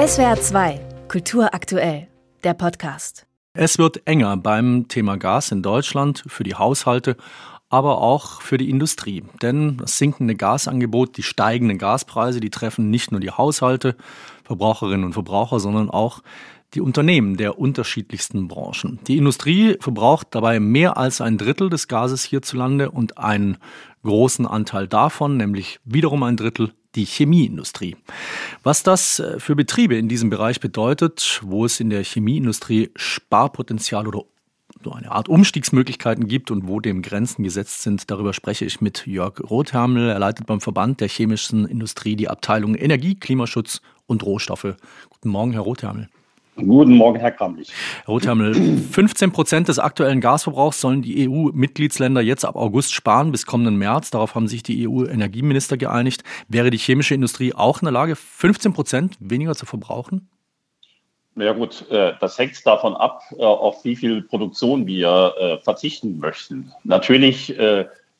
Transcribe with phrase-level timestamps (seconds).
[0.00, 2.08] SWR 2, Kultur aktuell,
[2.42, 3.26] der Podcast.
[3.52, 7.18] Es wird enger beim Thema Gas in Deutschland für die Haushalte,
[7.68, 9.24] aber auch für die Industrie.
[9.42, 13.94] Denn das sinkende Gasangebot, die steigenden Gaspreise, die treffen nicht nur die Haushalte,
[14.44, 16.22] Verbraucherinnen und Verbraucher, sondern auch
[16.72, 19.00] die Unternehmen der unterschiedlichsten Branchen.
[19.06, 23.58] Die Industrie verbraucht dabei mehr als ein Drittel des Gases hierzulande und einen
[24.02, 27.96] großen Anteil davon, nämlich wiederum ein Drittel, die Chemieindustrie.
[28.62, 34.06] Was das äh, für Betriebe in diesem Bereich bedeutet, wo es in der Chemieindustrie Sparpotenzial
[34.06, 34.24] oder
[34.82, 38.10] so eine Art Umstiegsmöglichkeiten gibt und wo dem Grenzen gesetzt sind.
[38.10, 40.08] Darüber spreche ich mit Jörg Rothermel.
[40.08, 44.76] Er leitet beim Verband der chemischen Industrie die Abteilung Energie, Klimaschutz und Rohstoffe.
[45.10, 46.08] Guten Morgen, Herr Rothermel.
[46.66, 47.72] Guten Morgen, Herr Kramlich.
[48.04, 53.46] Herr Rothermel, 15 Prozent des aktuellen Gasverbrauchs sollen die EU-Mitgliedsländer jetzt ab August sparen bis
[53.46, 54.10] kommenden März.
[54.10, 56.22] Darauf haben sich die EU-Energieminister geeinigt.
[56.48, 60.28] Wäre die chemische Industrie auch in der Lage, 15 Prozent weniger zu verbrauchen?
[61.36, 66.18] Ja gut, äh, das hängt davon ab, äh, auf wie viel Produktion wir äh, verzichten
[66.18, 66.72] möchten.
[66.84, 67.54] Natürlich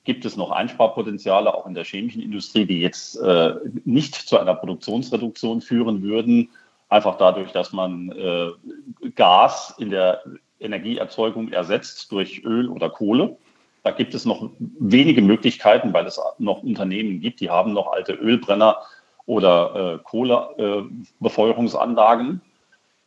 [0.05, 3.20] gibt es noch Einsparpotenziale auch in der chemischen Industrie, die jetzt
[3.84, 6.48] nicht zu einer Produktionsreduktion führen würden
[6.91, 8.50] einfach dadurch, dass man äh,
[9.14, 10.22] Gas in der
[10.58, 13.38] Energieerzeugung ersetzt durch Öl oder Kohle.
[13.83, 18.12] Da gibt es noch wenige Möglichkeiten, weil es noch Unternehmen gibt, die haben noch alte
[18.12, 18.77] Ölbrenner
[19.24, 22.42] oder äh, Kohlebefeuerungsanlagen.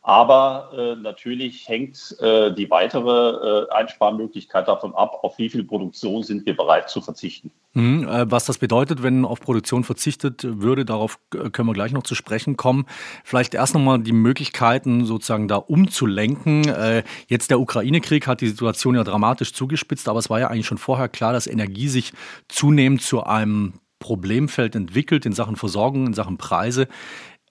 [0.06, 6.22] Aber äh, natürlich hängt äh, die weitere äh, Einsparmöglichkeit davon ab, auf wie viel Produktion
[6.22, 7.50] sind wir bereit zu verzichten.
[7.72, 12.02] Mhm, äh, was das bedeutet, wenn auf Produktion verzichtet würde, darauf können wir gleich noch
[12.02, 12.84] zu sprechen kommen.
[13.24, 16.68] Vielleicht erst nochmal die Möglichkeiten sozusagen da umzulenken.
[16.68, 20.66] Äh, jetzt der Ukraine-Krieg hat die Situation ja dramatisch zugespitzt, aber es war ja eigentlich
[20.66, 22.12] schon vorher klar, dass Energie sich
[22.48, 26.88] zunehmend zu einem Problemfeld entwickelt in Sachen Versorgung, in Sachen Preise.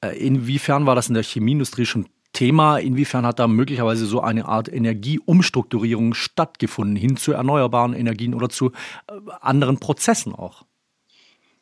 [0.02, 2.80] Äh, inwiefern war das in der Chemieindustrie schon Thema.
[2.80, 8.72] Inwiefern hat da möglicherweise so eine Art Energieumstrukturierung stattgefunden, hin zu erneuerbaren Energien oder zu
[9.08, 10.66] äh, anderen Prozessen auch?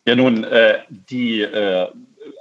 [0.05, 1.87] Ja, nun, äh, die äh,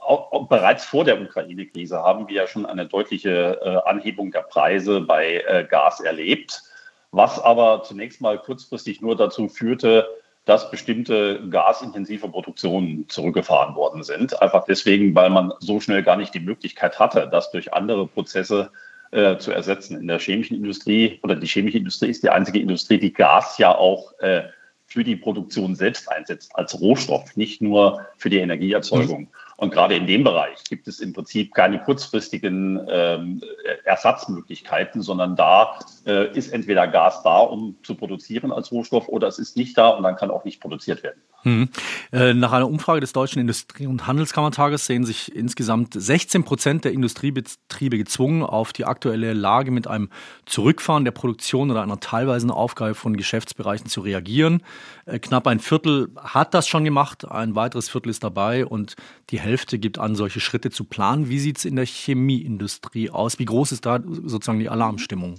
[0.01, 5.01] auch, bereits vor der Ukraine-Krise haben wir ja schon eine deutliche äh, Anhebung der Preise
[5.01, 6.63] bei äh, Gas erlebt,
[7.11, 10.09] was aber zunächst mal kurzfristig nur dazu führte,
[10.45, 14.41] dass bestimmte gasintensive Produktionen zurückgefahren worden sind.
[14.41, 18.71] Einfach deswegen, weil man so schnell gar nicht die Möglichkeit hatte, das durch andere Prozesse
[19.13, 20.01] äh, zu ersetzen.
[20.01, 23.75] In der chemischen Industrie oder die chemische Industrie ist die einzige Industrie, die Gas ja
[23.75, 24.45] auch äh,
[24.87, 29.29] für die Produktion selbst einsetzt, als Rohstoff, nicht nur für die Energieerzeugung.
[29.61, 33.43] Und gerade in dem Bereich gibt es im Prinzip keine kurzfristigen ähm,
[33.85, 39.39] Ersatzmöglichkeiten, sondern da äh, ist entweder Gas da, um zu produzieren als Rohstoff, oder es
[39.39, 41.21] ist nicht da und dann kann auch nicht produziert werden.
[41.43, 41.69] Hm.
[42.13, 46.93] Äh, nach einer Umfrage des Deutschen Industrie- und Handelskammertages sehen sich insgesamt 16 Prozent der
[46.93, 50.11] Industriebetriebe gezwungen, auf die aktuelle Lage mit einem
[50.45, 54.63] Zurückfahren der Produktion oder einer teilweisen Aufgabe von Geschäftsbereichen zu reagieren.
[55.07, 58.97] Äh, knapp ein Viertel hat das schon gemacht, ein weiteres Viertel ist dabei und
[59.31, 61.29] die Hälfte gibt an, solche Schritte zu planen.
[61.29, 63.39] Wie sieht es in der Chemieindustrie aus?
[63.39, 65.37] Wie groß ist da sozusagen die Alarmstimmung?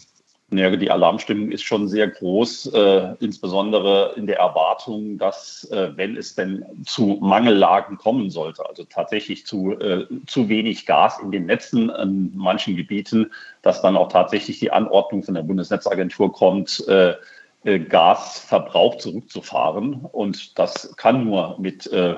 [0.53, 6.17] Ja, die Alarmstimmung ist schon sehr groß, äh, insbesondere in der Erwartung, dass, äh, wenn
[6.17, 11.45] es denn zu Mangellagen kommen sollte, also tatsächlich zu, äh, zu wenig Gas in den
[11.45, 13.31] Netzen in manchen Gebieten,
[13.61, 17.15] dass dann auch tatsächlich die Anordnung von der Bundesnetzagentur kommt, äh,
[17.63, 20.01] äh, Gasverbrauch zurückzufahren.
[20.11, 22.15] Und das kann nur mit äh,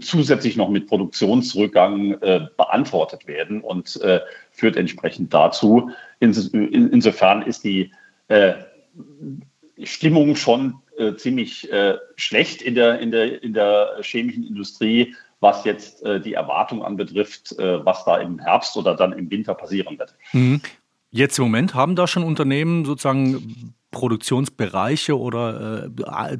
[0.00, 4.20] zusätzlich noch mit Produktionsrückgang äh, beantwortet werden und äh,
[4.50, 5.90] führt entsprechend dazu.
[6.18, 7.90] Ins, in, insofern ist die
[8.28, 8.54] äh,
[9.82, 15.64] Stimmung schon äh, ziemlich äh, schlecht in der, in, der, in der chemischen Industrie, was
[15.64, 20.14] jetzt die Erwartung anbetrifft, was da im Herbst oder dann im Winter passieren wird.
[20.34, 20.60] Mhm.
[21.10, 25.88] Jetzt im Moment haben da schon Unternehmen sozusagen Produktionsbereiche oder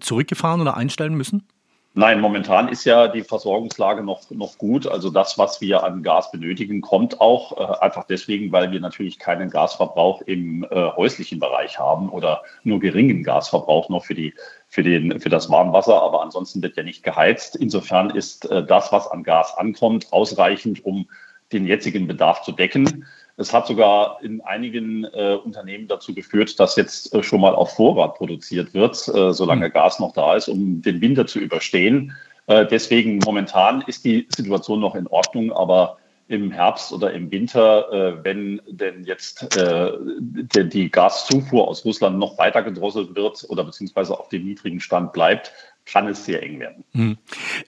[0.01, 1.49] zurückgefahren oder einstellen müssen?
[1.93, 4.87] Nein, momentan ist ja die Versorgungslage noch, noch gut.
[4.87, 9.19] Also das, was wir an Gas benötigen, kommt auch äh, einfach deswegen, weil wir natürlich
[9.19, 14.35] keinen Gasverbrauch im äh, häuslichen Bereich haben oder nur geringen Gasverbrauch noch für, die,
[14.69, 16.01] für, den, für das Warmwasser.
[16.01, 17.57] Aber ansonsten wird ja nicht geheizt.
[17.57, 21.09] Insofern ist äh, das, was an Gas ankommt, ausreichend, um
[21.53, 23.05] den jetzigen Bedarf zu decken.
[23.41, 27.75] Es hat sogar in einigen äh, Unternehmen dazu geführt, dass jetzt äh, schon mal auf
[27.75, 29.73] Vorrat produziert wird, äh, solange mhm.
[29.73, 32.13] Gas noch da ist, um den Winter zu überstehen.
[32.49, 35.97] Äh, deswegen momentan ist die Situation noch in Ordnung, aber
[36.31, 42.19] im Herbst oder im Winter, äh, wenn denn jetzt äh, der, die Gaszufuhr aus Russland
[42.19, 45.53] noch weiter gedrosselt wird oder beziehungsweise auf dem niedrigen Stand bleibt,
[45.87, 46.85] kann es sehr eng werden.
[46.93, 47.19] Hm.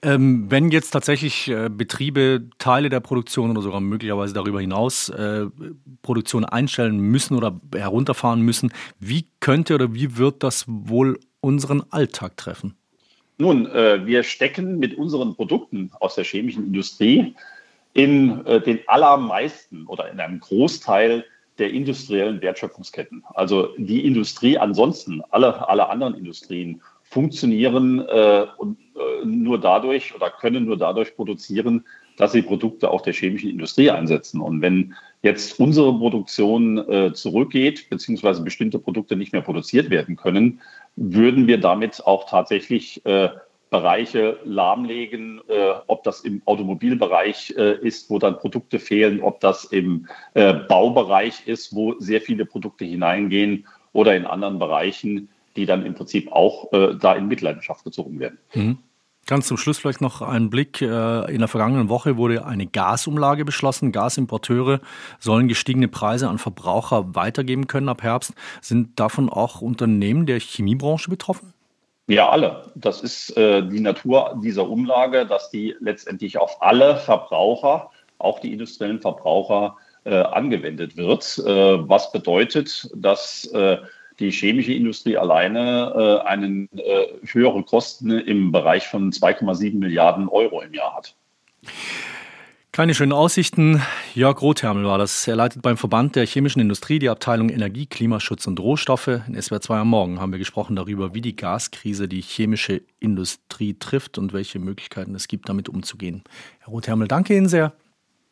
[0.01, 5.47] Ähm, wenn jetzt tatsächlich äh, Betriebe Teile der Produktion oder sogar möglicherweise darüber hinaus äh,
[6.01, 12.37] Produktion einstellen müssen oder herunterfahren müssen, wie könnte oder wie wird das wohl unseren Alltag
[12.37, 12.75] treffen?
[13.37, 17.35] Nun, äh, wir stecken mit unseren Produkten aus der chemischen Industrie
[17.93, 21.25] in äh, den allermeisten oder in einem Großteil
[21.59, 23.23] der industriellen Wertschöpfungsketten.
[23.33, 30.31] Also die Industrie ansonsten, alle, alle anderen Industrien funktionieren äh, und, äh, nur dadurch oder
[30.31, 31.85] können nur dadurch produzieren,
[32.17, 34.41] dass sie Produkte auch der chemischen Industrie einsetzen.
[34.41, 40.61] Und wenn jetzt unsere Produktion äh, zurückgeht, beziehungsweise bestimmte Produkte nicht mehr produziert werden können,
[40.95, 43.29] würden wir damit auch tatsächlich äh,
[43.73, 49.65] Bereiche lahmlegen, äh, ob das im Automobilbereich äh, ist, wo dann Produkte fehlen, ob das
[49.65, 55.87] im äh, Baubereich ist, wo sehr viele Produkte hineingehen oder in anderen Bereichen, die dann
[55.87, 58.37] im Prinzip auch äh, da in Mitleidenschaft gezogen werden.
[58.53, 58.77] Mhm.
[59.25, 60.79] Ganz zum Schluss vielleicht noch ein Blick.
[60.79, 63.91] Äh, in der vergangenen Woche wurde eine Gasumlage beschlossen.
[63.91, 64.81] Gasimporteure
[65.17, 68.35] sollen gestiegene Preise an Verbraucher weitergeben können ab Herbst.
[68.61, 71.53] Sind davon auch Unternehmen der Chemiebranche betroffen?
[72.07, 72.71] Ja, alle.
[72.75, 78.51] Das ist äh, die Natur dieser Umlage, dass die letztendlich auf alle Verbraucher, auch die
[78.51, 81.41] industriellen Verbraucher, äh, angewendet wird.
[81.45, 83.77] Äh, was bedeutet, dass äh,
[84.19, 90.61] die chemische Industrie alleine äh, einen äh, höhere Kosten im Bereich von 2,7 Milliarden Euro
[90.61, 91.15] im Jahr hat.
[92.73, 93.81] Keine schönen Aussichten.
[94.15, 95.27] Jörg Rothermel war das.
[95.27, 99.07] Er leitet beim Verband der chemischen Industrie die Abteilung Energie, Klimaschutz und Rohstoffe.
[99.07, 103.73] In SWR 2 am Morgen haben wir gesprochen darüber, wie die Gaskrise die chemische Industrie
[103.73, 106.23] trifft und welche Möglichkeiten es gibt, damit umzugehen.
[106.59, 107.73] Herr Rothermel, danke Ihnen sehr.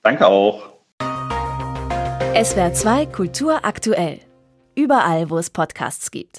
[0.03, 0.69] Danke auch.
[0.99, 4.19] SWR 2 Kultur aktuell.
[4.75, 6.37] Überall, wo es Podcasts gibt.